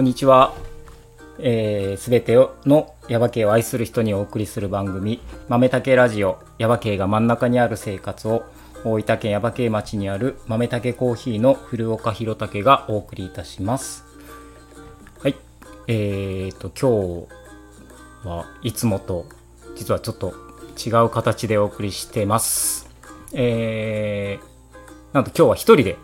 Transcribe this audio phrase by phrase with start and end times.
[0.00, 0.54] こんにちは。
[1.36, 8.44] す、えー、べ、てのヤバ系を愛する人にお送りする番組、豆竹ラジオ、ヤバ系が真ん中にある生活を、
[8.82, 14.06] 大分県ヤバ系町にある豆竹コーヒーの古岡弘武がお送りいたします。
[15.22, 15.36] はい。
[15.86, 17.26] えーと、今
[18.24, 19.26] 日はいつもと、
[19.76, 20.32] 実はちょっと
[20.82, 22.88] 違う形でお送りしてます。
[23.34, 25.98] えー、なんと今日は一人で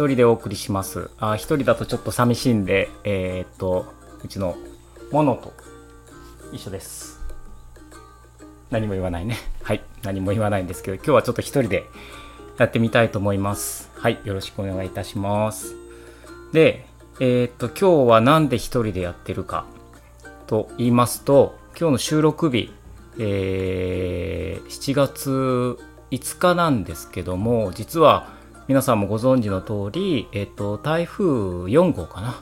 [0.00, 1.10] 一人でお送りします。
[1.18, 3.84] あ、一人だとちょっと寂しいんで、えー、っと、
[4.24, 4.56] うちの
[5.12, 5.52] モノと
[6.52, 7.20] 一緒です。
[8.70, 9.36] 何も言わないね。
[9.62, 9.82] はい。
[10.02, 11.84] 何も言わないんですけど、今日はちょっと一人で
[12.56, 13.90] やってみたいと思います。
[13.94, 14.18] はい。
[14.24, 15.74] よろしくお願いいたします。
[16.54, 16.86] で、
[17.18, 19.66] えー、っと、今日は何で一人でやってるか
[20.46, 22.72] と言いますと、今日の収録日、
[23.18, 25.78] えー、7月
[26.10, 28.39] 5日なんですけども、実は
[28.70, 32.40] 皆さんもご存知の通り、えっと、台風4号かな？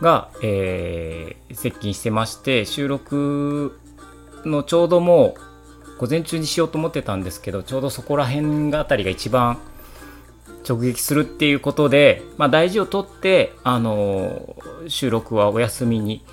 [0.00, 3.78] が、えー、接近してまして収録
[4.46, 9.58] のちょうどもう午前中にしようと思ってたんですけどちょうどそこら辺があたりが一番
[10.66, 16.24] 直撃するっていうことで、まあ、大事をとって、あの収録はお休みに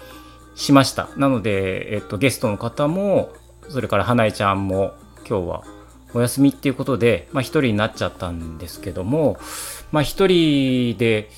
[0.55, 1.09] しました。
[1.17, 3.33] なので、えっと、ゲストの方も
[3.67, 4.93] それから花江ちゃんも
[5.27, 5.74] 今日は
[6.15, 9.37] お休みっていうことで、まあ、1人になっちゃったんですけども、
[9.91, 11.29] まあ、1人で、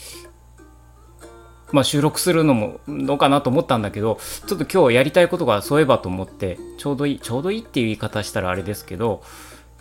[1.72, 9.24] まあ、収録するのもどうかなと思ったんだけどちょっと今日やりたいことがそういえばと思ってちょうどいいちょうどいいっていう言い方したらあれですけど、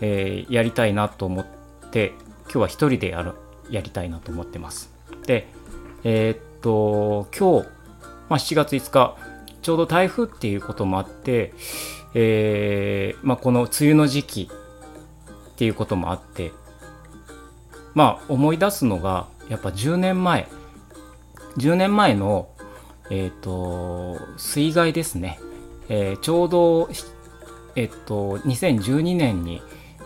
[0.01, 1.47] えー、やりたいなと思っ
[1.91, 3.35] て今日は1人でやる
[3.71, 4.91] やりたいなと思ってます。
[5.27, 5.49] で
[6.05, 7.69] えー、っと今日、
[8.31, 9.17] まあ、7月5日
[9.61, 11.53] ちょうど台風っていうこともあって、
[12.15, 14.51] えーまあ、この梅雨の時期
[15.57, 16.53] っていうこともあって
[17.95, 20.47] まあ思い出すのがやっぱ10年前
[21.57, 22.51] 10年前の
[23.09, 25.41] えっ、ー、と水害ですね、
[25.89, 26.91] えー、ちょうど
[27.75, 29.63] えっ、ー、と2012年に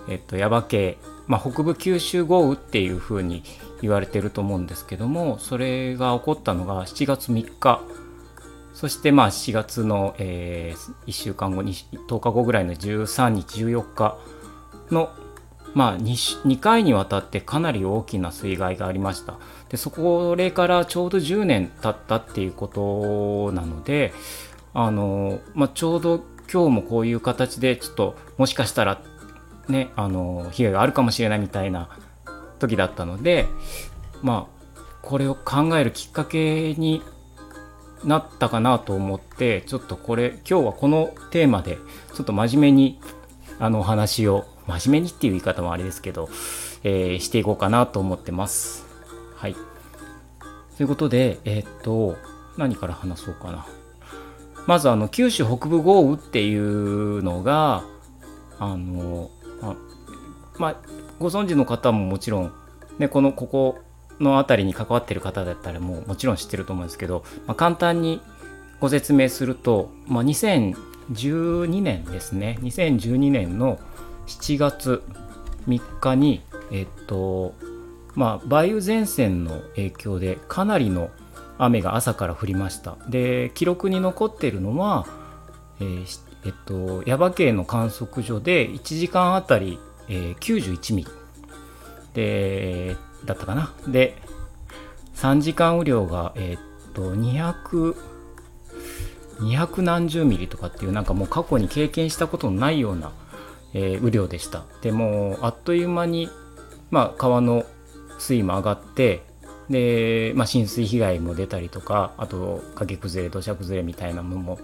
[0.08, 3.42] えっ、と耶馬渓、まあ、北部九州豪雨っていうふうに
[3.82, 7.80] 言われてると思うんですけどもそれが起こったのが7月3日。
[8.72, 14.16] そしてまあ7月の、えー、1週間後に10日後ぐらいの13日14日
[14.90, 15.10] の
[15.74, 19.38] まあ2、2, 回にわたってかなり大きな水害がありました。
[19.68, 24.12] でそこれからちょうど10年経ったっていうことなので
[24.74, 29.00] あの、まあ、ちょうど今日もこういう形でちょっともしかしたら
[29.68, 31.88] ねあの被害があるかもしれないみたいな
[32.58, 33.46] 時だったので
[34.22, 37.02] まあこれを考えるきっかけに
[38.04, 41.78] なったかなと思ってちょっとこれ今日はこのテーマで
[42.14, 43.00] ちょっと真面目に
[43.58, 46.28] あのお話を真面目にっていう言い方もあれですけど、
[46.82, 48.86] えー、していこうかなと思ってます。
[49.36, 49.56] はい。
[50.76, 52.16] ということで、えー、っと、
[52.56, 53.66] 何から話そうかな。
[54.66, 57.84] まず、あの、九州北部豪雨っていうのが、
[58.58, 59.76] あの、ま
[60.58, 60.76] まあ、
[61.18, 62.52] ご存知の方ももちろん、
[62.98, 63.78] ね、この、ここ
[64.20, 68.20] の辺りに関わってる方だったらもうもちろん知ってると思うんですけど、まあ、簡単に
[68.78, 73.78] ご説明すると、まあ、2012年ですね2012年の
[74.26, 75.02] 7月
[75.68, 77.54] 3日に、えっと、
[78.14, 81.10] まあ、梅雨前線の影響でかなりの
[81.58, 82.96] 雨が朝から降りました。
[83.08, 85.06] で、記録に残っているのは、
[85.80, 89.78] えー、えっと、耶馬渓の観測所で1時間あたり、
[90.08, 91.10] えー、91ミリ
[92.14, 93.72] で、だったかな。
[93.86, 94.16] で、
[95.14, 97.94] 3時間雨量が、えー、っと、200、
[99.40, 103.12] 200何十ミリとかっていうなんかもう過去に経験したことのないような
[103.72, 104.64] えー、雨量でした。
[104.82, 106.28] でもあっという間に、
[106.90, 107.64] まあ、川の
[108.18, 109.22] 水位も上がって
[109.70, 114.58] で、まあ、浸水被害も出たりとかあと崖崩れ土砂崩れみたいなものも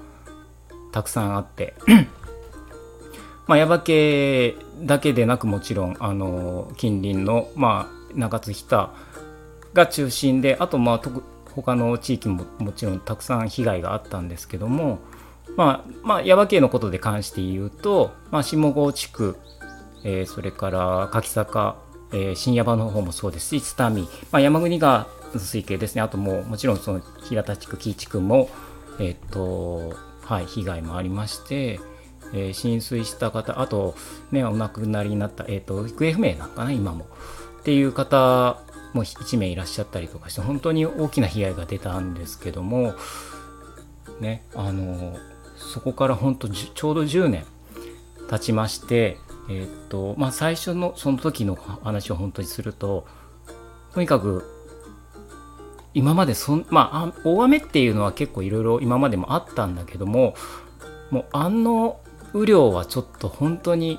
[0.93, 1.75] たくさんあって
[3.47, 8.91] まあ、耶馬渓だけでなくもちろんあの近隣の、まあ、中津日田
[9.73, 11.03] が中心であとまあ
[11.55, 14.99] 他の地域ももちろんたくさん被害があったんですけども、
[15.57, 19.37] まあ、まあ、耶馬渓のことで関して言うと、まあ、下郷地区、
[20.05, 21.77] えー、それから柿坂、
[22.13, 28.49] えー、新耶馬の方もそうですし、津民、まあ、山国川の水系ですね、あともう、もちろんその平田地区、紀伊地区も、
[28.99, 31.81] えっ、と、はい、被害もありまして、
[32.33, 33.95] えー、浸水した方、あと、
[34.33, 37.07] ね、お亡くなりになった、えっ、と、行方不明なんかな、今も。
[37.61, 42.95] っていう方も1名いらっしゃったりとかして、本当に大きな被害が出たんですけども、
[44.21, 45.17] ね、あの、
[45.67, 47.45] そこから本当ちょうど10年
[48.31, 49.19] 経ちまして、
[49.49, 53.07] えー、っとまあ、最初のその時の話を本当にすると
[53.93, 54.45] とにかく
[55.95, 60.35] 今までそんまあ大雨っていうのは結構いろいろ今までもあったんだけども
[61.11, 62.01] もうあの
[62.35, 63.99] 雨量はちょっと本当に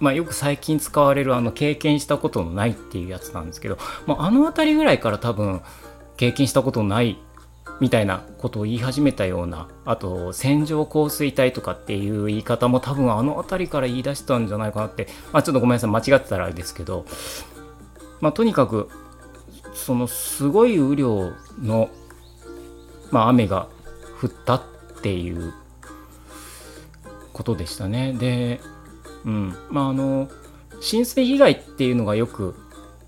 [0.00, 5.62] まあ、よく最近使われるあの経験したことのないっていうやつなんですけど、まあ、あの辺りぐらいから多分
[6.16, 7.18] 経験したことない
[7.80, 17.04] みたいなことを言い始めたようなあと線状降水帯とかっていう言い方も多分あの辺りから言い出したんじゃないかなって、まあ、ちょっとごめんなさい間違ってたらあれですけど、
[18.20, 18.88] まあ、とにかく
[19.74, 21.90] そのすごい雨量の、
[23.10, 23.68] まあ、雨が
[24.20, 24.62] 降ったっ
[25.02, 25.52] ていう
[27.32, 28.12] ことでしたね。
[28.12, 28.60] で、
[29.24, 30.28] うんまあ、あの
[30.80, 32.54] 浸水被害っていうのがよく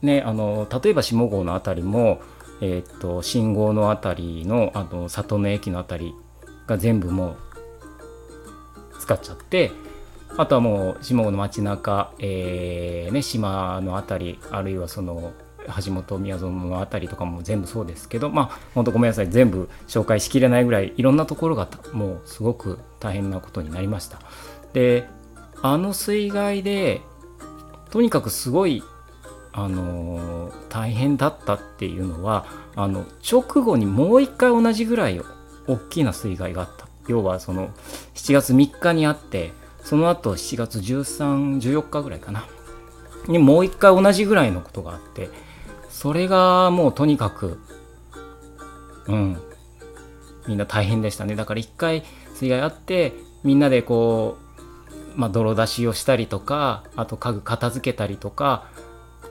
[0.03, 2.21] ねあの例えば下郷の辺りも、
[2.61, 6.15] えー、っと信号の辺りのあの里の駅の辺り
[6.67, 7.37] が全部もう
[9.01, 9.71] 使っちゃって
[10.37, 15.33] あとはもう下郷の街中、えーね、島の辺りあるいはその
[15.85, 24.21] 橋本宮園の辺りとかも全部そうですけどまあ本当ごめんなさい全部紹介しきれないぐらいいろんなところがもうすごく大変なことになりました。
[24.73, 25.09] で
[25.63, 27.01] あの水害で
[27.91, 28.83] とにかくすごい
[29.57, 32.45] あの、大変だったっていうのは
[32.77, 35.21] あの直後にもう一回同じぐらい
[35.67, 36.87] 大きな水害があった。
[37.09, 37.71] 要はその
[38.15, 42.47] 7月3日にあってその後7月1314日ぐらいかな。
[43.29, 45.31] にもう一回同じぐらいのことがあって
[45.89, 47.59] それがもうとにかく
[49.07, 49.41] うん。
[50.47, 51.35] みんな大変でしたね。
[51.35, 52.05] だから一回
[52.35, 54.37] 水害あってみんなでこ
[55.17, 58.69] う、まあ、泥出しをしたりとかあと家具片付けたりとか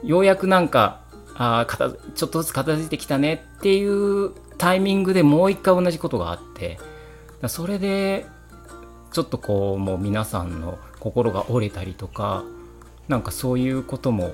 [0.04, 1.02] ようやくなんか
[1.36, 6.80] あ片ちょっとずつ片付いてきたねっていうタイミングでもう一回同じことがあって
[7.48, 8.26] それで
[9.12, 12.44] ちょっとこうもう皆さんの心が折れたりとか
[13.08, 14.32] なんかそういうことも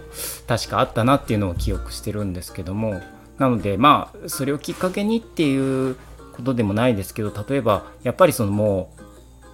[0.47, 3.01] 確かあったなっていうのを記憶してるんですけども
[3.37, 5.95] なのでまあそれをきっかけにっていう
[6.33, 8.93] ことでもないですけど例えばやっぱりそのも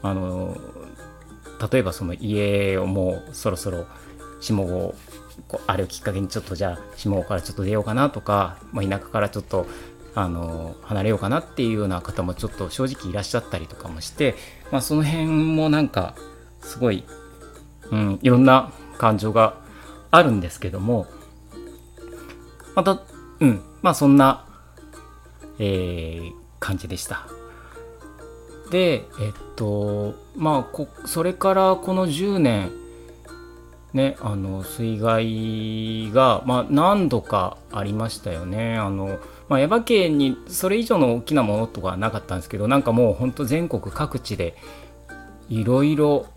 [0.03, 0.57] うあの
[1.71, 3.85] 例えばその家をもうそろそろ
[4.39, 4.93] 下
[5.47, 9.67] 郷あれをきっかけにちょっとじゃあ下からちょっと出ようかなとか、まあ、田舎からちょっと
[10.15, 14.35] あの離れようかなっていうような方もちょっと正直いらっしゃったりとかもして、
[14.71, 16.15] まあ、その辺もなんか
[16.61, 17.03] すごい、
[17.91, 19.57] うん、いろんな感情が
[20.09, 21.05] あるんですけども
[22.75, 23.01] また
[23.39, 24.45] うんまあそんな、
[25.59, 27.27] えー、感じでした。
[28.71, 32.71] でえっとまあこそれからこの10年
[33.97, 38.77] ねあの水害が、まあ、何度かありましたよね。
[38.77, 44.55] あの、まあ、耶馬渓にそれ以上の大きなものとかはなかったんですけどなんかもうほんと全国各地で
[45.49, 46.27] いろいろ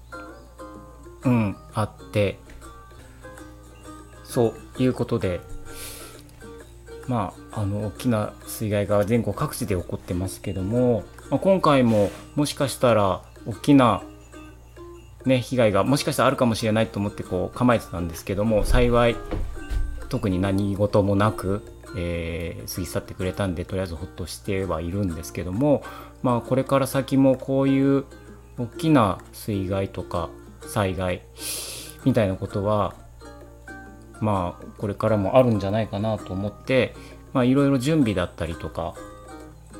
[1.22, 2.38] うんあって
[4.24, 5.40] そういうことで
[7.06, 14.02] まああの大きな水害が全国各地で起こってますけども、まあ、今回ももしかしたら大きな
[15.26, 19.16] ね、被害がもしかしたらあるかもしれないと思ってこう構えてたんですけども幸い
[20.08, 21.62] 特に何事もなく、
[21.96, 25.82] えー、過ぎ去ってくれたんでとりあえずほっとしてはいるんですけども、
[26.22, 28.04] まあ、これから先もこういう
[28.58, 30.30] 大きな水害とか
[30.62, 31.22] 災害
[32.04, 32.94] みたいなことは
[34.20, 36.94] まあこれからもあるんじゃないかなと思って
[37.34, 38.94] いろいろ準備だったりとか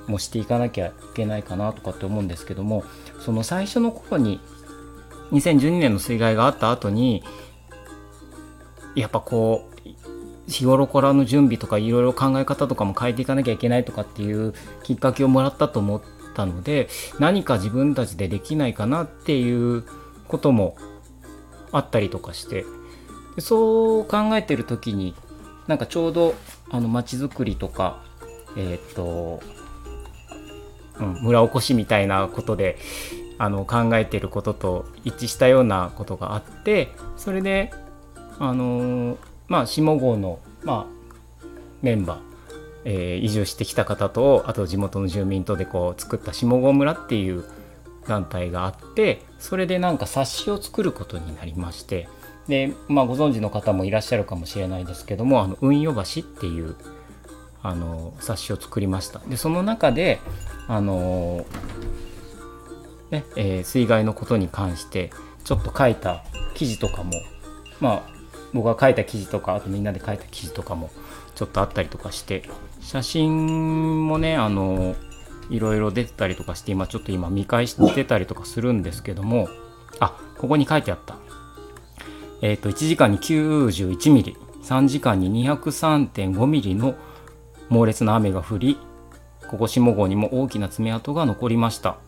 [0.07, 2.85] もしていかなきゃいけないかなとかって思うんですけども
[3.21, 4.41] その最初の頃に
[5.33, 7.23] 2012年の水害があった後に
[8.95, 9.91] やっぱこう
[10.51, 16.03] 日頃からの準備とかいろいろ考え方とかも変えていかなきゃいけないとかっていうきっかけをもらったと思っ
[16.35, 19.85] たので何か自分たちでできないかなっていう
[20.27, 20.77] ことも
[21.73, 22.65] あったりとかして
[23.39, 25.15] そう考えてる時に
[25.69, 26.35] なんかちょうど
[26.71, 28.03] あの街づくりとか
[28.57, 29.41] えっ、と、
[30.99, 32.77] うん、村おこしみたいなことで
[33.43, 37.73] あの考えてることと一致したようなことがあってそれで
[38.39, 39.17] あの
[39.49, 41.47] まあ下郷の、まあ、
[41.81, 42.31] メンバー
[42.85, 47.45] えー、移住してきた方とあと地元の住民とでこう作った下郷村っていう
[48.07, 52.09] 団体があってそれでなんか冊子を作ることになりまして
[52.49, 56.75] で、まあ、ご存知の方もいらっしゃるかもしれないですけども「あの運よ橋」っていう
[57.63, 59.21] あの冊子を作りました。
[59.29, 60.19] でその中で
[60.67, 61.45] あの
[63.11, 65.11] ねえー、水害のことに関して
[65.45, 66.25] ちょっと書いた
[66.55, 67.13] 記事とかも
[67.81, 68.21] まあ
[68.53, 70.91] 僕が書いた記事とかあとみんなで書いた記事とかも
[71.35, 72.49] ちょっとあったりとかして
[72.81, 74.95] 写真もねあの
[75.51, 79.49] いろいろ出てたりとかして今ちょっと今見返してたりとかするんですけども
[79.99, 81.17] あここに書いてあった。
[82.43, 86.95] えっ、ー、と1時間に91ミリ3時間に203.5ミリの
[87.69, 88.79] 猛烈な雨が降り
[89.49, 91.99] ここ下郷にも大きな爪痕が残りました、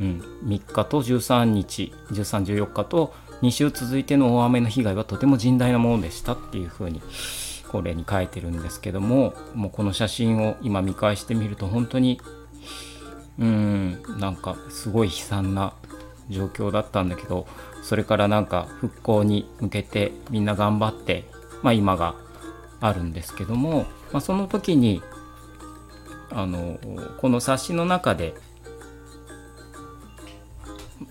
[0.00, 7.00] うん、3日と13日1314日と2週続いての大雨の被害はとても甚大なものでしたっていうふうに
[7.68, 12.20] これに書いてるんですけどももうこの写真を今見返してみると本当に
[13.38, 15.74] うんなんかすごい悲惨な
[16.28, 17.46] 状況だったんだけど
[17.82, 21.24] それからなんか復興に向けてみんな頑張って、
[21.62, 22.14] まあ、今が
[22.80, 25.02] あるんですけども、まあ、その時に
[26.30, 26.78] あの
[27.18, 28.34] この冊子の中で「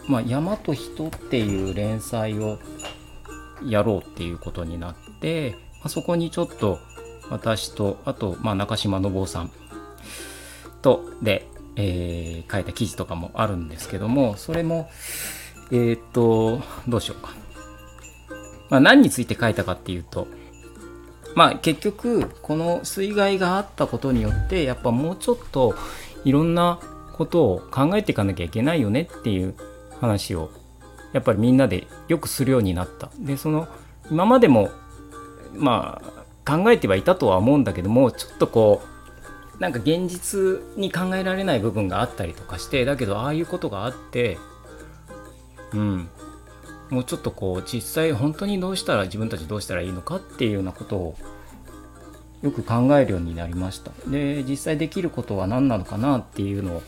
[0.07, 2.59] まあ、山と人」っていう連載を
[3.65, 6.79] やろうっていうことになって、まあ、そこにちょっと
[7.29, 9.51] 私とあと、まあ、中島信夫さん
[10.81, 14.89] とで、えー、書いた記事とかもあるんですけどもそれも
[15.71, 17.33] えー、っとどうしようか、
[18.69, 20.27] まあ、何について書いたかっていうと
[21.35, 25.75] まあ結局この水害があったことによってやっぱもうちょっと
[26.23, 26.79] いろんな
[27.13, 29.55] ことを考えていかなきゃいけないよねっていう
[29.99, 30.51] 話を
[31.13, 33.09] やっぱりみんなでよくするようになった。
[33.19, 33.67] でその
[34.11, 34.69] 今までも
[35.53, 36.01] ま
[36.45, 38.81] あ考えてはいたとは思うんだけどもちょっとこ
[39.57, 44.37] うなんか現実に考えられない部分があったりとかしてだけどああいうことがあって
[45.73, 46.09] うん
[46.89, 51.17] もうちょっとこう実際本当にどうしたら自分たちどうしたらいいのかっていうようなことを
[52.41, 56.83] よく考えるようになりましたで実際できることは何なのかなっていうのを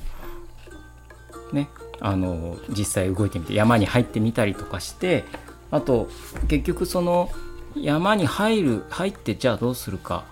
[1.53, 5.25] ねあの実際動いてみて山に入ってみたりとかして
[5.71, 6.09] あと
[6.47, 7.29] 結局その
[7.75, 10.25] 山に入る入ってじゃあどうするか、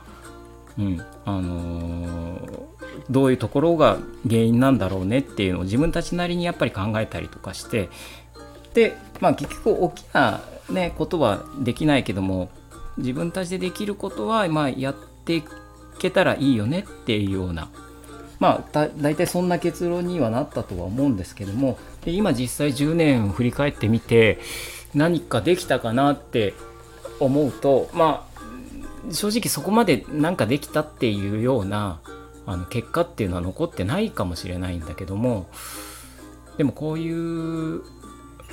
[0.77, 2.61] うんあのー、
[3.09, 7.89] どういうところが原因なんだろうねっていうのを自分たちなりにやっぱり考えたりとかして
[8.73, 12.49] で、まあ、結局大きな、ね、ことはできないけども
[12.97, 14.95] 自分たちでできることは、まあ、やっ
[15.25, 15.43] てい
[15.99, 17.69] けたらいいよねっていうような
[18.39, 24.39] まあ大体そんな結論にはなったとは思うんですけどもで今実際10年振り返ってみて
[24.93, 26.53] 何かできたかなって
[27.19, 28.27] 思うとま
[29.09, 31.99] あ正直そこまで何かできたっていうような
[32.45, 35.49] あの結果っていうのは残ってないかもしれないんだけども
[36.57, 37.81] でもこういう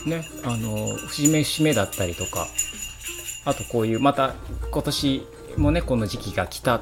[0.07, 2.47] ねあの節目節目だったりとか
[3.45, 4.35] あとこういうまた
[4.71, 5.27] 今年
[5.57, 6.81] もねこの時期が来たっ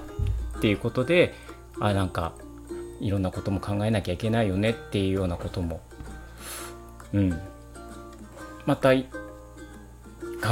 [0.61, 1.35] ていうことで
[1.80, 2.32] あなんか
[3.02, 5.80] いろんなことも考えなきゃいけないよねっていうようなことも。
[7.12, 7.40] うん。
[8.64, 9.02] また考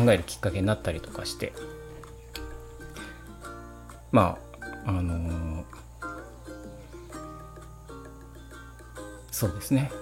[0.09, 1.53] えるきっかけになったりとかして。
[4.11, 4.37] ま
[4.85, 5.65] ああのー、
[9.31, 9.93] そうですね。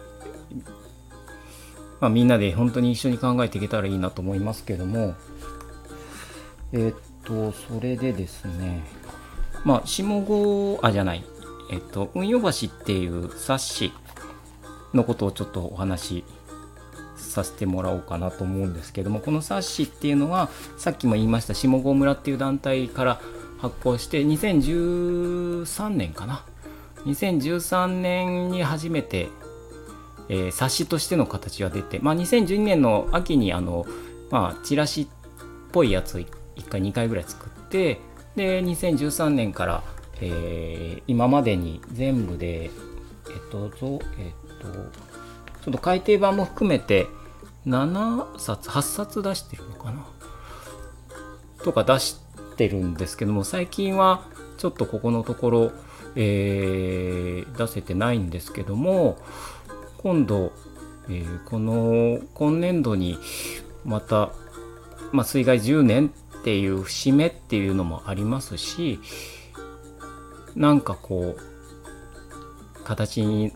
[2.00, 5.14] まあ、みんなで本当に一緒に考えていけたらいいなと思いますけども。
[6.73, 8.83] えー、っとそれでですね。
[9.64, 11.25] まあ下郷あじゃない。
[11.71, 12.53] えっと運用橋っ
[12.85, 13.93] ていう冊子
[14.95, 16.25] のことをちょっとお話し
[17.17, 20.49] させてもらおうかなと思うんですけどもこの冊子っていうのは
[20.79, 23.21] さっきも言いました下郷村っていう団体から
[23.59, 26.45] 発行して2013年かな
[27.05, 29.29] ？2013年に初めて
[30.29, 33.87] えー、冊子としての形が出て、まあ、2012年の秋にあの、
[34.31, 35.07] まあ、チラシっ
[35.73, 36.27] ぽいやつを1
[36.69, 38.01] 回2回ぐらい作って
[38.37, 39.83] で2013年から、
[40.21, 42.71] えー、今までに全部でえっ
[43.51, 44.69] とえっと
[45.63, 47.07] ちょっと改訂版も含めて
[47.67, 50.07] 7冊8冊出してるのかな？
[51.65, 52.17] とか出し
[52.57, 54.23] てるんですけども最近は
[54.57, 55.73] ちょっとここのところ、
[56.17, 59.19] えー、出せてないんですけども
[59.99, 60.53] 今度、
[61.09, 63.19] えー、この今年度に
[63.85, 64.31] また、
[65.13, 69.01] まあ、水害10年っていう節目っていうのもありますし
[70.57, 73.52] なんかこう形に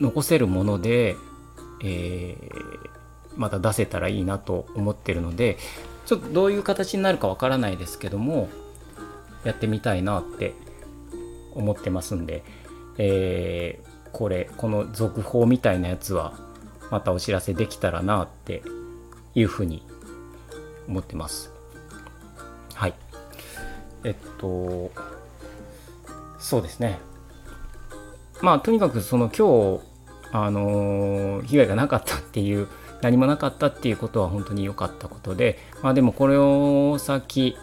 [0.00, 1.16] 残せるもので、
[1.82, 2.90] えー、
[3.36, 5.58] また出せたらいいなと思ってるので
[6.06, 8.48] ちょっとどういう形になるかわからないですけども
[9.44, 10.54] やってみたいなって
[11.54, 12.44] 思ってますんで、
[12.98, 16.34] えー、これこの続報みたいなやつは
[16.90, 18.62] またお知らせできたらなって
[19.34, 19.82] いうふうに
[20.88, 21.52] 思ってます。
[22.74, 22.94] はい。
[24.04, 24.92] えっと
[26.38, 26.98] そうですね。
[28.42, 29.96] まあとにかくその今日
[30.32, 32.68] あの被害がなかったっていう
[33.02, 37.56] 何もなかったっていうことは本当に良かったことでまあでもこれを先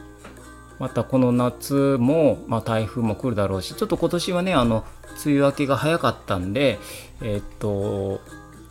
[0.79, 4.83] またこの夏も、まあ、台風も来るだろうしちょっと今年はねあの
[5.23, 6.79] 梅雨明けが早かったんで
[7.21, 8.21] えー、っと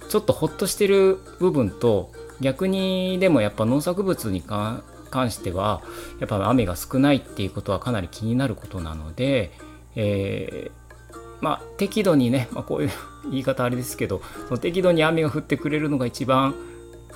[0.09, 5.83] ちょっとほっとしてる部分と逆にでもやっぱ農作物に関関しては
[6.19, 9.53] やっぱ雨が少ないっていうことはかなり気になることなので、
[9.97, 12.91] えー、まあ適度にね、まあ、こういう
[13.31, 16.55] 言い方あれですけどその適度に雨が降ってくれるのが一番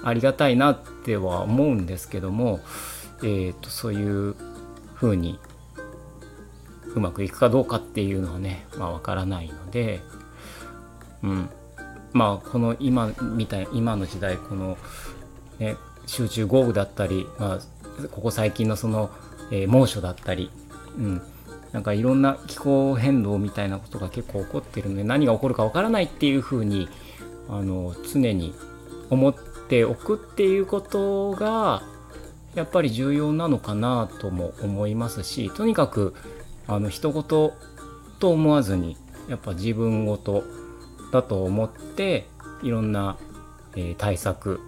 [0.02, 2.60] ありがたいなっては思うんですけども、
[3.22, 4.34] えーと、そういう
[4.94, 5.38] ふうに
[6.94, 10.00] うまくいくかどうかっていうのはねまあ分からないので、
[11.22, 11.48] うん、
[12.12, 14.78] まあこの今みたい今の時代この、
[15.58, 17.58] ね、集中豪雨だったり、まあ、
[18.10, 19.10] ここ最近のその、
[19.50, 20.50] えー、猛暑だったり、
[20.98, 21.22] うん、
[21.76, 26.88] なんかいろんな気候変動みたいなことが結構起こってるので何が起こるかわからないっていうふうに
[27.50, 28.54] あの常に
[29.10, 29.34] 思っ
[29.68, 31.82] ておくっていうことが
[32.54, 36.14] やっぱり重要なのかなとも思いますしとにかく
[36.66, 37.52] あの人事
[38.20, 38.96] と思わずに
[39.28, 40.44] やっぱ自分ごと
[41.12, 42.26] だと思って
[42.62, 43.18] いろんな、
[43.76, 44.60] えー、対策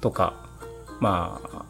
[0.00, 0.34] とか
[0.98, 1.64] まあ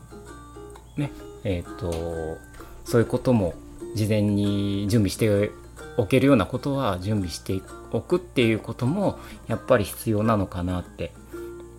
[0.96, 1.12] ね
[1.44, 2.38] えっ、ー、と
[2.86, 3.52] そういうことも
[3.96, 5.50] 事前に準備して
[5.96, 11.12] おけるようなことは準備しておくっていうこともやっぱり必要なのかなって、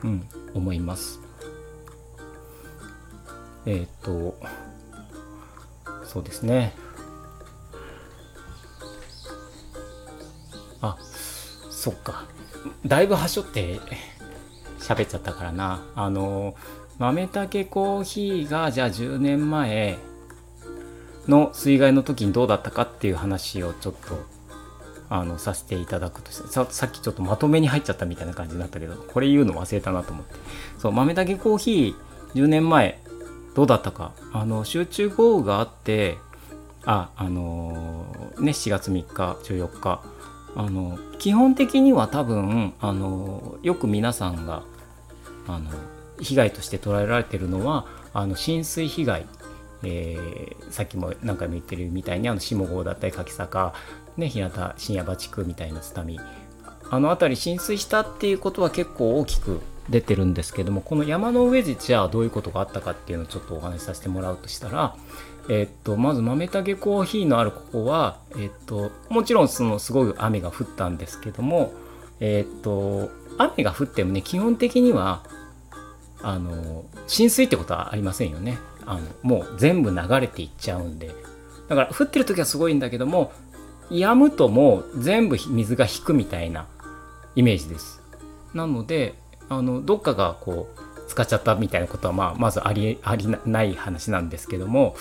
[0.04, 1.20] うん、思います。
[3.68, 4.40] えっ、ー、と
[6.06, 6.74] そうですね。
[10.82, 10.98] あ
[11.70, 12.26] そっか。
[12.84, 13.80] だいぶはしょって
[14.80, 15.86] 喋っちゃったからな。
[15.94, 16.56] あの
[16.98, 20.00] 豆たけコーヒーがじゃあ10年前
[21.28, 24.26] の水害の時にどうだったかっていう話をちょっと
[25.10, 30.36] あのさせていただくとさっきちょっとまとめに入っちゃったみたいな感じになったけどこれ言うの忘れたなと思って。
[30.80, 33.00] そう豆だけコーヒー10年前
[33.56, 34.12] どうだったか？
[34.34, 36.18] あの集中豪雨があって
[36.86, 40.04] ああのー、ね7月3日14日
[40.56, 44.63] あの基本的には多分あのよく皆さんが
[45.48, 45.70] あの
[46.20, 49.26] 被害として捉えられてるのはあの浸水被害、
[49.84, 53.74] えー、さっきも何回も言ってるみたいにあの下郷だったり柿坂、
[54.18, 56.20] ね、日向深夜場地区みたいな津波
[56.90, 64.96] あの辺り浸水したっていうことは結構大きく出てるんですけどもこの山の上でじゃあどういうことがあったかっていうのをちょっとお話しさせてもらうとしたら、
[65.50, 71.74] えー、っとまず豆たけコーヒーのあるここは、えー、っともちろんそのすごい雨が降ったんですけども、
[72.20, 75.24] えー、っと雨が降ってもね基本的には
[76.22, 78.58] あの浸水ってことはありませんよね。
[78.88, 81.12] あのもう全部流れていっちゃうんで。
[81.67, 83.32] だから降ってる時はすごいんだけども
[83.89, 86.65] 止むともう全部水が引くみたいな
[87.36, 88.02] イメージです。
[88.54, 89.15] なので
[89.50, 94.95] あのどっかがこう使っちゃったみたいなことは、まあ、まずありありない話なんですけども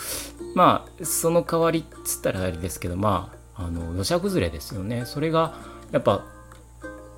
[0.55, 5.05] まあその代わりっつったらあれですけどまああの土砂崩れですよね。
[5.07, 5.55] それが
[5.91, 6.25] やっぱ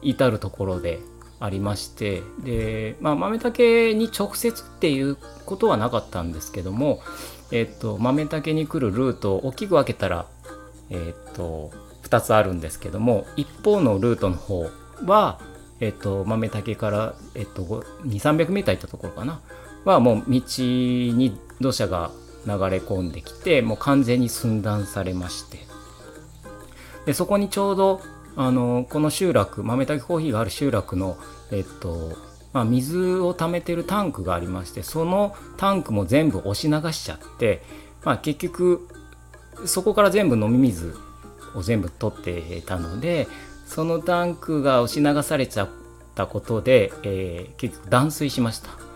[0.01, 1.01] 至る所で
[1.41, 7.01] ありましてで、まあ、豆竹に直接っていうことはなかったんですけども、
[7.53, 10.27] えっと、豆竹に来るルートを大きく分けたら、
[10.91, 11.71] えっと、
[12.03, 14.69] 2つあるんですけども一方のルートの方
[15.05, 15.41] は、
[15.81, 17.63] えっと、豆竹から、えっと、
[18.05, 19.41] 2300メーター行ったところかな。
[19.85, 22.11] はもう道に土砂が
[22.47, 25.59] 流れ込んできてもう完全に寸断されまして。
[27.07, 28.01] でそこにちょうど
[28.41, 31.19] あのこの集落豆炊きコーヒーがある集落の、
[31.51, 32.17] えっと
[32.53, 37.65] まあ、水を溜めてるタンクがありましてそのタンクも全部押し流しちゃって、
[38.05, 38.89] まあ、結局
[39.67, 40.95] そこから全部飲み水
[41.57, 43.27] を全部取ってたので
[43.67, 45.69] そのタンクが押し流されちゃっ
[46.15, 48.88] たことで、えー、結局断水しました。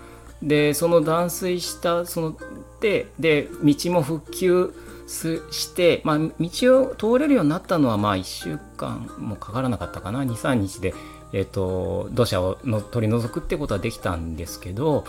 [0.42, 2.36] でその断水したその
[2.80, 4.74] でで道も復旧
[5.06, 10.22] して、まあ、道を通れるようになったのはまあ1週間もかからなかったかな。
[10.24, 10.94] 23日で、
[11.32, 15.04] えーと、土砂をの取り除くってことはできたんですけど、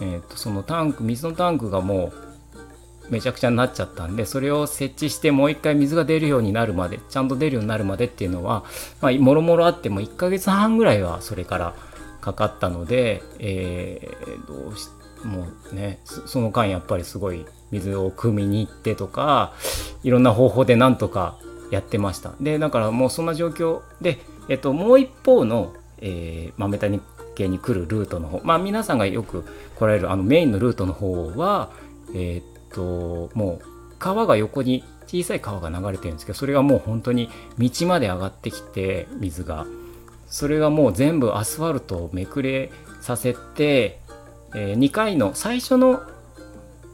[0.00, 2.26] えーと、そのタンク水のタンクがもう
[3.10, 8.64] めちゃくちゃになっちゃったんでそれを設置してもう一回水が出るようになるまでちゃんと出るようになるまでっていうのは、
[9.20, 11.74] もろもろあっても1ヶ月半ぐらいはそれから
[12.26, 14.88] かかったので、えー、どうし
[15.24, 19.54] もうねその間やっぱりすごい水を汲みに行ってとか
[20.02, 21.38] いろんな方法でなんとか
[21.70, 22.32] やってました。
[22.40, 27.00] でだからもうそんな状況で、えっと、もう一方の、えー、豆谷
[27.36, 29.44] 系に来るルートの方まあ皆さんがよく
[29.76, 31.70] 来られるあのメインのルートの方は
[32.12, 33.66] えー、っともう
[34.00, 39.64] 川が横に小さい川が流れてるんですけどそれがもう本当に道まで上がってきて水が。
[40.28, 44.00] それがもう全部アスファルトをめくれさせて、
[44.54, 46.02] えー、2回の最初の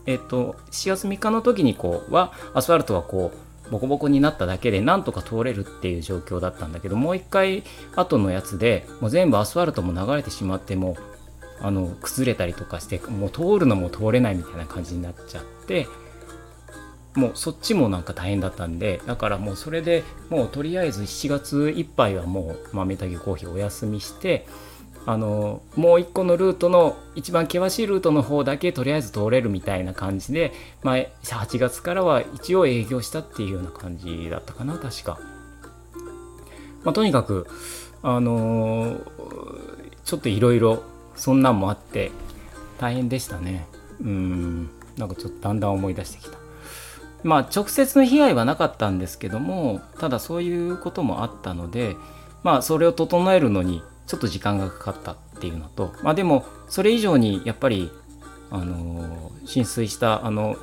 [0.04, 3.32] えっと、4月3日の時にこうはアスファルトはこ
[3.66, 7.62] うボコボコになっただけでなんとか通れるっていう状況だったんだけどもう一回
[7.94, 10.96] 後のやつでもう全部アスファルトも流れてしまっても
[11.60, 15.86] あの崩れたりとかしてもう通るのも通れないみたいな感じになっちゃって
[17.14, 24.46] もうそっちもなんか大変だったんでだからもうそれでもうとりあえず7月いっぱいはもう豆たけコーヒーお休みして
[25.04, 35.18] あのもう一個のルートの一番険しいルートの方だけとりあえず通れるみたいな感じで、まあ、8月からは一応営業したっていうような感じだったかな確か。
[36.84, 37.46] まあ、とにかく
[38.02, 39.06] あのー、
[40.04, 40.82] ちょっといろいろ
[41.14, 42.10] そんなんもあって
[42.78, 43.66] 大変でしたね。
[44.00, 44.70] うん。
[44.96, 46.41] なんかちょっとだんだん思い出してきた。
[47.22, 51.96] まあ直接の被害はなかったんですけどもただそういうこともあったので
[52.42, 57.90] まあそれを整えるのにちょっと時間がかかったっていうのとまあでもそれ以上にやっぱり
[58.50, 60.56] あの、浸水したあの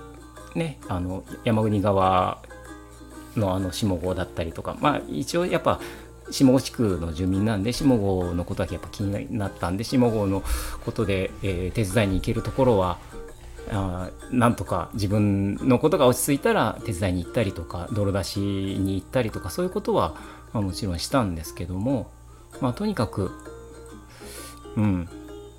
[0.53, 2.39] ねあの山国川
[3.35, 5.79] のあの下郷だったりとかまあ一応やっぱ
[6.31, 10.43] 下郷地区の住民なんで下郷のことだけやっぱ気になったんで下郷の
[10.85, 12.99] ことで、えー、手伝いに行けるところは
[13.71, 20.15] あなんとか自分のことが落ち着いたら手伝いに行ったりとか泥出しに行ったりとかそういうことは、
[20.53, 22.09] まあ、もちろんしたんですけども、
[22.61, 23.31] まあ、とにかく
[24.75, 25.09] うん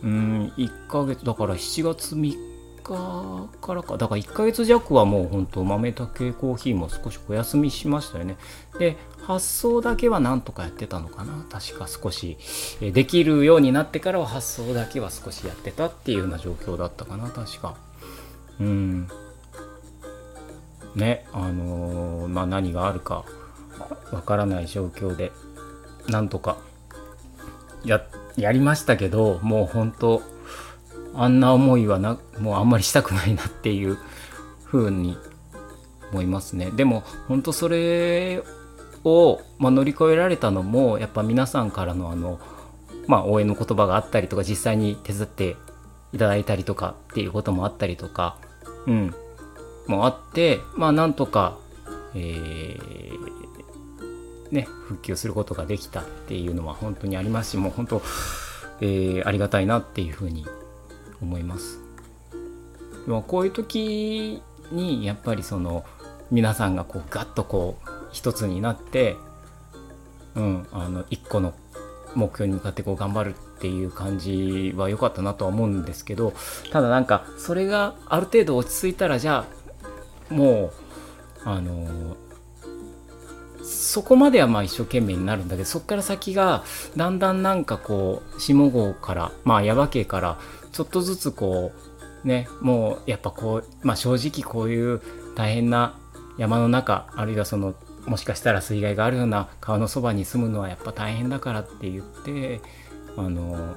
[0.02, 2.50] うん1ヶ月だから7月3
[2.82, 8.36] 日からかだから1ヶ月弱はもう本当豆たけコーヒーも少しお休みしましたよね。
[8.78, 11.44] で発送だけはなんとかやってたのかな。
[11.50, 12.38] 確か少し
[12.80, 17.76] できるようになってからは発送だけは少しやってたっていうような状況だったかな確か。
[18.60, 19.08] うん。
[20.94, 23.24] ねあのー、まあ何があるか
[24.12, 25.32] わからない状況で
[26.08, 26.58] なんとか
[27.84, 28.04] や
[28.36, 30.22] やりましたけどもう本当
[31.14, 33.98] あんな思いはなもうあんまりしたくないなっていう
[34.64, 35.16] 風に
[36.12, 36.70] 思いますね。
[36.72, 38.42] でも本当それ
[39.04, 42.38] を、まあ、乗り越えられたのもやっぱ皆さんからのあの、
[43.06, 45.56] まあ、応援の言葉があったりとか実際に手伝って
[46.12, 48.36] いただいたりとかっていうこともあったりとか
[48.86, 49.14] うん
[49.86, 51.58] もあってまあなんとか
[52.14, 53.18] えー、
[54.50, 58.02] ね復旧することができたっていうのは本当にありますしもう本当、
[58.80, 60.46] えー、ありがたいなっていうふうに
[61.22, 61.80] 思います。
[63.06, 65.84] でもこういう時にやっぱりその
[66.30, 69.16] 皆さんがこうガッとこう一つになって、
[70.34, 71.54] うん、あの一個の
[72.14, 76.32] 目標に向かってこう頑張るっていう感じは良かったなとは思うんですけど
[76.70, 79.44] ただなんかそれがある程度落ち着いたらじゃ
[80.30, 80.72] あもう
[81.44, 82.16] あの
[83.62, 86.64] そこまではまあ一生懸命になるんだけどそこから先が
[86.96, 90.38] だんだんなんかこう下郷からまあ耶馬渓から
[90.72, 91.72] ちょっとずつこ
[92.24, 95.00] うねもうやっぱこうまあ正直こういう
[95.36, 95.98] 大変な
[96.38, 97.74] 山の中あるいはその
[98.10, 102.60] もしかしたら水害があるような川のそばに住むのはやっぱ大変だからって言って
[103.16, 103.76] あの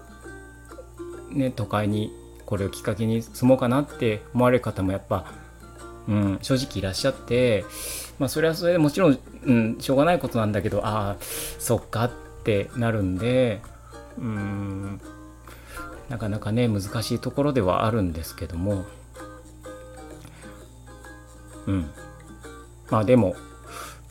[1.30, 2.12] ね都会に
[2.48, 5.32] これをきっかけに住もうかなって思われる方もやっぱ、
[6.08, 7.64] うん、正直いらっしゃって
[8.18, 11.18] まあそれはそれでもちろん、うん、しょうがないことなんだけどああ
[11.60, 12.12] そっかっ
[12.44, 13.62] てなるんで
[14.18, 15.00] うん
[16.10, 18.84] なかなかね難しいところではあるんですけども。
[21.68, 21.90] うん。
[22.90, 23.36] まあでも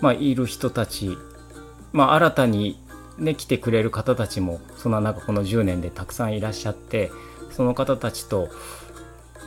[0.02, 1.16] まあ、いる人たち、
[1.92, 2.78] まあ、新たに、
[3.16, 7.10] ね、来てくれる方たちもそんな中この10年でたくさんいらっしゃって
[7.52, 8.48] その方たちと、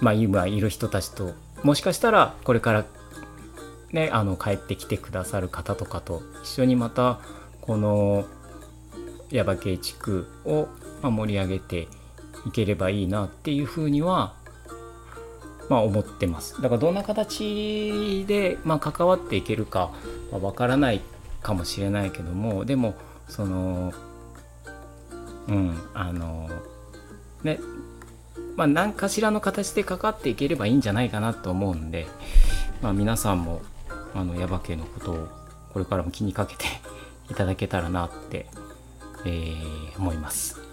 [0.01, 2.85] まあ、今いる人たちともしかしたらこれから
[3.91, 7.19] ねあの帰ってきてくださる方とかと一緒にまた
[7.61, 8.25] この
[9.31, 10.67] 耶馬渓地区を
[11.01, 11.87] 盛り上げて
[12.45, 14.35] いければいいなっていうふうには
[15.69, 16.61] まあ、思ってます。
[16.61, 19.91] だからどんな形で、まあ、関わっていけるか
[20.31, 21.01] わ、まあ、からない
[21.41, 22.95] かもしれないけどもでも
[23.29, 23.93] その
[25.47, 26.49] うんあの
[27.43, 27.59] ね
[28.55, 32.07] まあ何かしらの形で関わっていければいいんじゃないかなと思うんで、
[32.81, 33.61] まあ、皆さんも
[34.15, 35.27] あの耶馬渓のことを
[35.71, 36.65] これからも気にかけて
[37.29, 38.47] いただけたらなって、
[39.25, 40.64] えー、思います。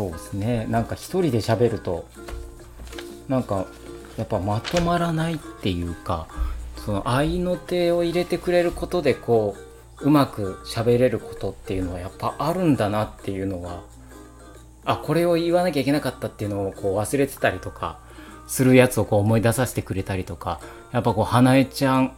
[0.00, 0.66] そうですね。
[0.70, 2.08] なんか一人で喋ると
[3.28, 3.66] なんか
[4.16, 6.26] やっぱまとまらないっていうか
[6.76, 9.56] その合いの手を入れてくれることでこ
[10.00, 13.82] ううまく喋れることっていうのはやっぱあるんだなっていうのは
[14.86, 17.98] あこれを言わなきゃいけなかったっていうのをこう忘れてたりとか
[18.46, 20.60] するやつをこう思い出させてくれたりとか
[20.92, 22.16] やっぱこう花江ちゃん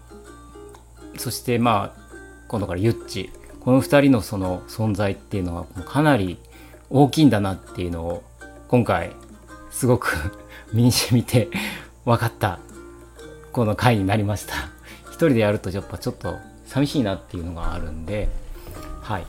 [1.19, 2.03] そしてまあ
[2.47, 6.39] 今度からゆっちこの2人のその存在っていうのはかなり
[6.95, 8.23] 大きいんだなっていうのを
[8.69, 9.13] 今回
[9.71, 10.15] すごく
[10.75, 11.49] 身に染みて
[12.05, 12.59] 分かった
[13.51, 14.55] この回になりました。
[15.07, 18.29] 一人でやるとやっぱちょっと寂しいなっていうのがあるんで
[19.01, 19.27] はい。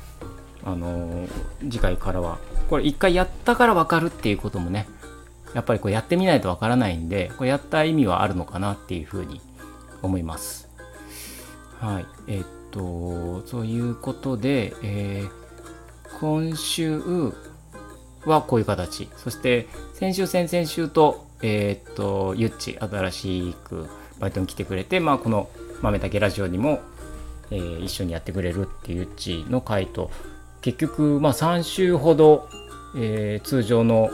[0.66, 1.28] あの
[1.60, 2.38] 次回からは
[2.70, 4.88] これ一回やったから分かるっていうこともね
[5.54, 9.42] やっぱりこうやってみないと分からないんでこれやった意味はあるのかなっていうふうに
[10.02, 10.70] 思います。
[11.80, 12.06] はい。
[12.28, 17.02] えー、っとそういうことで、えー、今週
[18.26, 23.88] はこういう形そして先週先々週とえー、っとゆっち新しく
[24.20, 25.50] バイトに来てくれてまあこの
[25.82, 26.80] 豆だけラジオにも
[27.54, 30.10] えー、一緒にやってくれるっていううちの回と
[30.62, 32.50] 結局まあ3週ほど、
[32.98, 34.10] えー、通常の、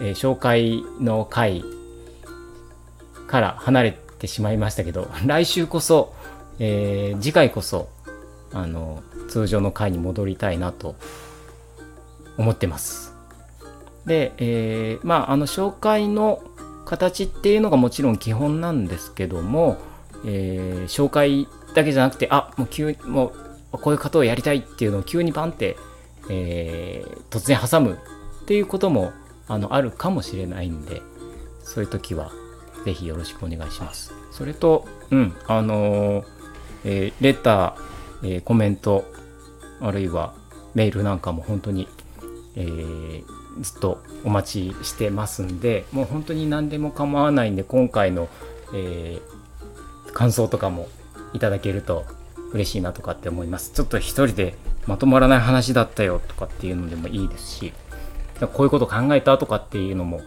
[0.00, 1.64] えー、紹介の回
[3.26, 6.14] から離れてしまいましたけど来週こそ、
[6.60, 7.88] えー、次回こそ
[8.52, 10.94] あの通常の回に戻りたいなと
[12.38, 13.13] 思ってます。
[14.06, 16.42] で、えー、まああの紹介の
[16.84, 19.78] 形っていうのがもちろん基本なんですけども、
[20.24, 23.32] えー、紹介だけじゃなくてあもう急も
[23.72, 25.76] うこういうことをやりたいっていうのを急にパンって、
[26.30, 27.98] えー、突然挟む
[28.42, 29.12] っていうことも
[29.48, 31.02] あのあるかもしれないんで
[31.62, 32.30] そういう時は
[32.84, 34.12] 是非よろしくお願いします。
[34.30, 36.24] それとうんあのー、
[36.84, 39.04] えー、レター、えコメント
[39.80, 40.34] あるいは
[40.74, 41.88] メールなんかも本当に、
[42.56, 43.22] え
[43.60, 48.28] ずっとお待ちしてますんでもう本当に何でも構わないんで今回の、
[48.74, 49.20] え
[50.12, 50.88] 感想とかも
[51.32, 52.04] いただけると
[52.52, 53.72] 嬉しいなとかって思います。
[53.72, 54.54] ちょっと一人で
[54.86, 57.72] まとまらない話だったよとかっていうのでもいいですし、
[58.52, 60.20] こういうこと考えたとかっていうのも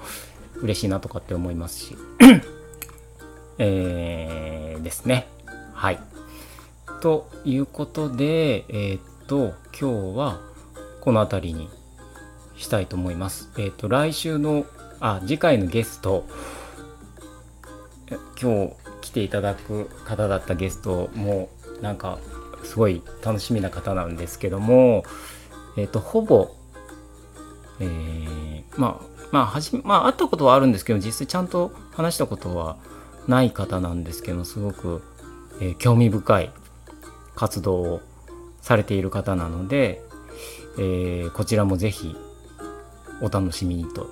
[0.62, 1.98] 嬉しいなとかって思いますし、
[3.58, 5.28] えー、ですね。
[5.74, 6.00] はい。
[7.02, 10.40] ということで、えー、っと、今日は
[11.02, 11.70] この辺りに
[12.58, 13.50] したいと思います。
[13.58, 14.65] えー、っと、来週の、
[15.00, 16.26] あ、次回のゲスト、
[18.41, 21.50] 今日来ていただく方だったゲストも
[21.82, 22.20] なんか
[22.63, 25.04] すごい楽しみな方なんですけども、
[25.76, 26.52] えっ、ー、とほぼ、
[27.80, 32.78] えー、まあまあはじまあ会ったことはあるんですけど実際ちゃんと話したことは
[33.28, 35.02] ない方なんですけどすごく、
[35.62, 36.52] えー、興味深い
[37.36, 38.02] 活動を
[38.62, 40.02] されている方なので、
[40.78, 42.15] えー、こちらもぜひ
[43.22, 44.08] お楽しみにと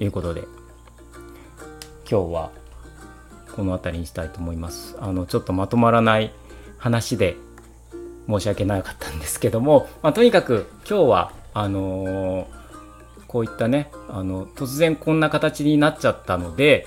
[0.00, 0.42] いうことで
[2.10, 2.50] 今日は
[3.56, 4.96] この辺りにしたいと思います。
[5.00, 6.32] あのちょっとまとまらない
[6.76, 7.36] 話で
[8.28, 12.46] 申し訳なかったんですけども、まあ、とにかく今日はあのー、
[13.26, 16.86] こういったねあの突然こんな形になっちゃったので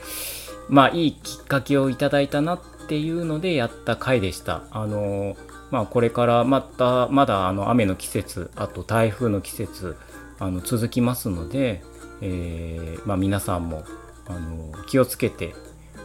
[0.67, 4.63] まあいいきっかけをいただいたなっていうのでやった回でした。
[4.71, 5.37] あのー、
[5.71, 9.95] まあ、これからまたまだあの雨の季節あと台風の季節
[10.39, 11.83] あの続きますので、
[12.21, 13.83] えー、まあ、皆さんも
[14.27, 15.55] あの気をつけて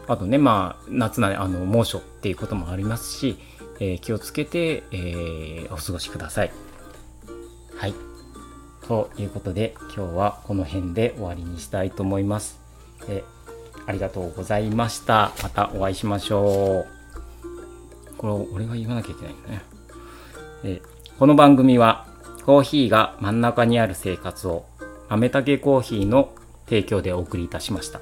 [0.06, 3.38] あとね、まあ、夏なあの猛暑っていうこともありますし、
[3.80, 6.52] えー、気をつけて、えー、お過ごしください。
[7.76, 7.94] はい。
[8.88, 12.60] ということで、今日はこの辺で終わりにしたいと思います。
[13.08, 13.24] え
[13.86, 15.32] ありがとうございました。
[15.42, 16.86] またお会いしましょ
[18.12, 18.16] う。
[18.16, 19.62] これ、俺が言わなきゃいけないんだね。
[20.64, 20.82] え
[21.18, 22.06] この番組は、
[22.44, 24.64] コーヒーが真ん中にある生活を、
[25.08, 26.32] 豆たけコーヒーの
[26.66, 28.00] 提供でお送りいたしました。